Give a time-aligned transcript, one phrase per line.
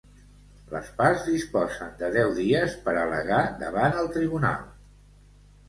[0.69, 4.61] Les parts disposen de deu dies per al·legar davant el tribunal.